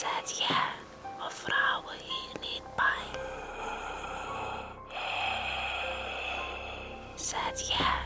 Zet 0.00 0.38
jij 0.38 0.72
of 1.26 1.32
vrouwen 1.32 1.94
hier 1.94 2.40
niet 2.40 2.62
bang? 2.76 3.22
Zet 7.14 7.68
jij 7.68 8.02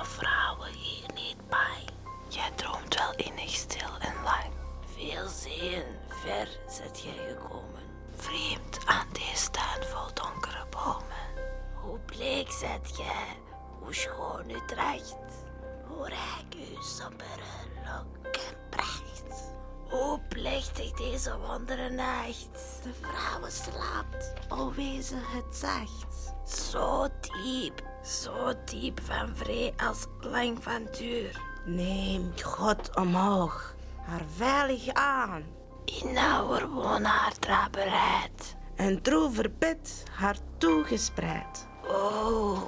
of 0.00 0.08
vrouwen 0.08 0.72
hier 0.72 1.06
niet 1.14 1.48
bang? 1.48 1.90
Jij 2.28 2.50
droomt 2.54 2.94
wel 2.98 3.14
innig 3.16 3.50
stil 3.50 3.98
en 3.98 4.22
lang. 4.22 4.52
Veel 4.96 5.28
zeeën 5.28 5.84
ver 6.08 6.48
zet 6.68 7.02
jij 7.02 7.26
gekomen. 7.28 7.82
Vreemd 8.16 8.78
aan 8.84 9.08
deze 9.12 9.50
tuin 9.50 9.82
vol 9.82 10.14
donkere 10.14 10.66
bomen. 10.70 11.48
Hoe 11.74 11.98
bleek 11.98 12.50
zet 12.50 12.96
jij, 12.96 13.36
hoe 13.80 13.94
schoon 13.94 14.50
u 14.50 14.60
draagt. 14.66 15.16
Hoe 15.86 16.08
rijk 16.08 16.54
uw 16.54 16.82
sombere 16.82 17.52
lok. 17.84 18.33
Hoe 20.34 20.42
plechtig 20.42 20.92
deze 20.92 21.38
wondere 21.46 21.90
nacht. 21.90 22.48
De 22.82 22.90
vrouwen 23.00 23.52
slaapt, 23.52 24.32
o 24.48 24.72
wezen 24.72 25.20
het 25.22 25.56
zacht. 25.56 26.34
Zo 26.46 27.08
diep, 27.20 27.82
zo 28.04 28.52
diep 28.64 29.00
van 29.02 29.36
vree 29.36 29.72
als 29.76 30.06
lang 30.20 30.62
van 30.62 30.88
duur. 30.98 31.40
Neem 31.64 32.32
God 32.42 32.96
omhoog, 32.96 33.74
haar 34.02 34.22
veilig 34.36 34.88
aan. 34.92 35.44
In 35.84 36.12
nauwer 36.12 36.68
woon 36.68 37.04
haar 37.04 37.68
bereid. 37.70 38.56
En 38.74 39.02
droever 39.02 39.50
bed 39.58 40.02
haar 40.10 40.36
toegespreid. 40.58 41.66
Oh, 41.86 42.62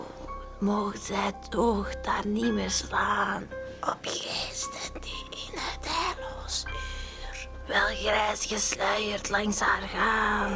mocht 0.61 1.03
zij 1.03 1.33
oog 1.57 2.01
daar 2.01 2.27
niet 2.27 2.53
meer 2.53 2.71
slaan. 2.71 3.49
Op 3.81 3.99
geesten 4.03 5.01
die 5.01 5.25
in 5.31 5.59
het 5.59 5.89
heilloos 5.89 6.65
wel 7.67 7.87
grijs 7.95 8.47
gesluierd 8.47 9.29
langs 9.29 9.61
haar 9.61 9.89
gaan. 9.89 10.53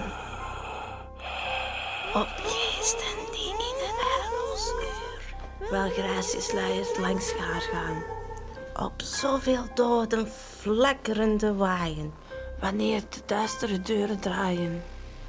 Op 2.14 2.28
geesten 2.36 3.32
die 3.32 3.48
in 3.48 3.74
het 3.76 3.96
heilloos 3.96 4.72
uur 4.82 5.70
wel 5.70 5.90
grijs 5.90 6.30
gesluierd 6.34 6.98
langs 6.98 7.32
haar 7.32 7.60
gaan. 7.60 8.02
Op 8.86 8.92
zoveel 8.96 9.64
doden 9.74 10.28
flakkerende 10.58 11.54
waaien. 11.54 12.12
Wanneer 12.60 13.00
de 13.00 13.20
duistere 13.26 13.80
deuren 13.80 14.20
draaien. 14.20 14.82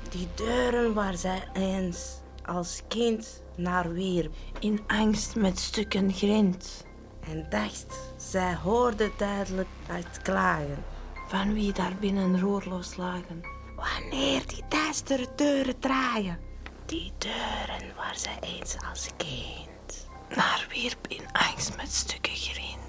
Die 0.09 0.27
deuren 0.35 0.93
waar 0.93 1.15
zij 1.15 1.43
eens 1.53 2.19
als 2.45 2.81
kind 2.87 3.41
naar 3.55 3.91
wierp. 3.91 4.33
In 4.59 4.79
angst 4.87 5.35
met 5.35 5.59
stukken 5.59 6.13
grind. 6.13 6.85
En 7.29 7.45
dacht, 7.49 7.99
zij 8.17 8.55
hoorde 8.55 9.11
duidelijk 9.17 9.69
het 9.87 10.21
klagen. 10.21 10.83
Van 11.31 11.53
wie 11.53 11.73
daar 11.73 11.95
binnen 11.99 12.39
roerloos 12.39 12.95
lagen. 12.95 13.41
Wanneer 13.75 14.47
die 14.47 14.63
duistere 14.69 15.27
deuren 15.35 15.79
draaien. 15.79 16.39
Die 16.85 17.13
deuren 17.17 17.95
waar 17.95 18.15
zij 18.15 18.37
eens 18.41 18.75
als 18.89 19.09
kind 19.17 20.07
naar 20.29 20.65
wierp 20.69 21.07
in 21.07 21.31
angst 21.31 21.77
met 21.77 21.93
stukken 21.93 22.35
grind. 22.35 22.79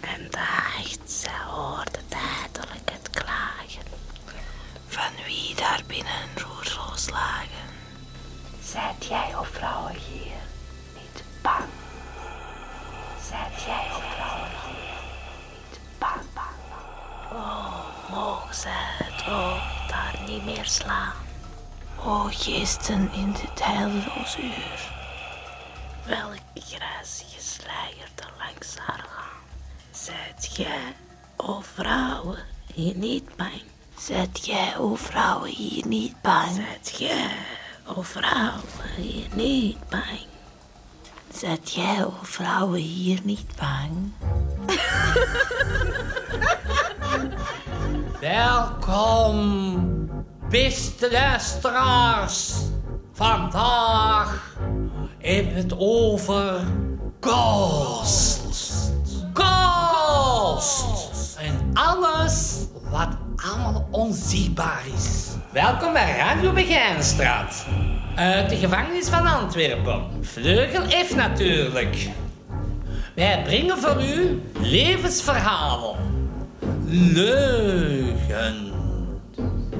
En 0.00 0.30
dacht, 0.30 1.10
zij 1.10 1.40
hoorde 1.46 1.98
duidelijk 2.08 2.90
het 2.92 3.10
klagen. 3.10 3.84
Van 4.86 5.12
wie 5.26 5.54
daar 5.54 5.82
binnen 5.86 6.28
roerloos 6.34 7.10
lagen. 7.10 7.68
Zijt 8.62 9.04
jij, 9.06 9.36
o 9.36 9.42
vrouwen 9.42 9.94
mogen 18.10 18.72
het 18.98 19.28
oog 19.28 19.86
daar 19.88 20.20
niet 20.26 20.44
meer 20.44 20.64
slaan. 20.64 21.12
O 22.04 22.28
geesten 22.30 23.10
in 23.12 23.32
dit 23.32 23.64
heilloos 23.64 24.38
uur. 24.38 24.92
Welk 26.06 26.38
grijs 26.54 27.24
gesluierde 27.34 28.24
langs 28.38 28.76
haar 28.78 29.04
gaan. 29.08 29.42
Zijt 29.90 30.56
jij, 30.56 30.94
o 31.36 31.60
vrouwen, 31.60 32.38
hier 32.74 32.96
niet 32.96 33.36
bang? 33.36 33.62
Zijt 33.98 34.46
jij, 34.46 34.76
o 34.78 34.94
vrouwen, 34.94 35.50
hier 35.50 35.86
niet 35.86 36.22
bang? 36.22 36.54
Zijt 36.54 36.98
jij, 36.98 37.30
o 37.84 38.02
vrouwen, 38.02 38.62
hier 38.96 39.28
niet 39.34 39.88
bang? 39.88 40.26
Zijt 41.32 41.72
jij, 41.72 42.04
o 42.04 42.12
vrouwen, 42.22 42.80
hier 42.80 43.20
niet 43.22 43.56
bang? 43.56 44.12
Welkom, 48.34 50.10
beste 50.50 51.10
luisteraars. 51.10 52.52
Vandaag 53.12 54.56
hebben 55.18 55.54
het 55.54 55.74
over 55.78 56.60
Ghost. 57.20 58.40
Ghost. 59.32 61.36
En 61.38 61.70
alles 61.72 62.56
wat 62.90 63.08
allemaal 63.36 63.88
onzichtbaar 63.90 64.82
is. 64.94 65.28
Welkom 65.52 65.92
bij 65.92 66.16
Radio 66.16 66.52
Begijnstraat. 66.52 67.66
Uit 68.16 68.48
de 68.48 68.56
gevangenis 68.56 69.08
van 69.08 69.26
Antwerpen. 69.26 70.04
Vleugel 70.20 70.82
F 70.82 71.14
natuurlijk. 71.14 72.08
Wij 73.14 73.42
brengen 73.42 73.78
voor 73.78 74.04
u 74.04 74.42
levensverhalen. 74.60 76.13
Leugen. 76.96 78.72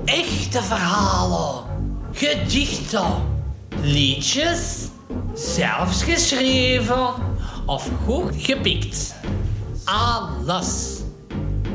Echte 0.04 0.62
verhalen. 0.62 1.64
Gedichten. 2.12 3.12
Liedjes. 3.82 4.88
Zelfs 5.34 6.02
geschreven. 6.02 7.08
Of 7.66 7.90
goed 8.04 8.32
gepikt. 8.36 9.14
Alles. 9.84 11.00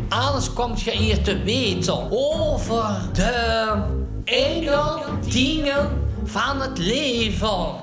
Alles 0.09 0.53
komt 0.53 0.81
je 0.81 0.91
hier 0.91 1.23
te 1.23 1.43
weten 1.43 2.11
over 2.11 3.01
de 3.13 3.83
enge 4.25 5.01
dingen 5.29 5.89
van 6.23 6.61
het 6.61 6.77
leven. 6.77 7.75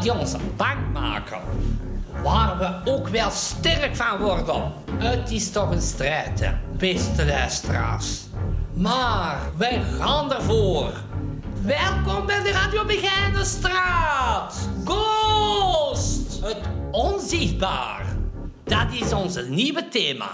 Die 0.00 0.12
ons 0.12 0.34
bang 0.56 0.92
maken. 0.92 1.40
Waar 2.22 2.58
we 2.58 2.90
ook 2.90 3.08
wel 3.08 3.30
sterk 3.30 3.96
van 3.96 4.18
worden. 4.18 4.72
Het 4.96 5.30
is 5.30 5.50
toch 5.50 5.70
een 5.70 5.82
strijd, 5.82 6.40
hè, 6.40 6.50
beste 6.78 7.26
luisteraars. 7.26 8.20
Maar 8.72 9.38
wij 9.56 9.82
gaan 9.98 10.32
ervoor. 10.32 10.92
Welkom 11.62 12.26
bij 12.26 12.42
de 12.42 12.50
Radio 12.50 12.84
Begijnenstraat. 12.84 14.68
Ghost, 14.84 16.40
het 16.42 16.68
onzichtbaar. 16.90 18.04
Dat 18.64 18.86
is 19.00 19.12
ons 19.12 19.38
nieuwe 19.48 19.88
thema. 19.88 20.30